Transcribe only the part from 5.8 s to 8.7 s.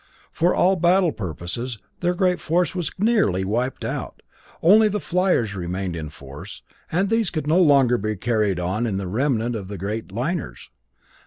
in force; and these could no longer be carried